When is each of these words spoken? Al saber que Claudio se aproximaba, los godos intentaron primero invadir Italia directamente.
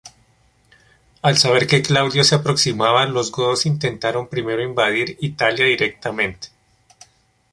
Al 1.21 1.37
saber 1.37 1.67
que 1.67 1.83
Claudio 1.83 2.23
se 2.23 2.33
aproximaba, 2.33 3.05
los 3.05 3.31
godos 3.31 3.67
intentaron 3.67 4.29
primero 4.29 4.63
invadir 4.63 5.15
Italia 5.21 5.65
directamente. 5.65 6.47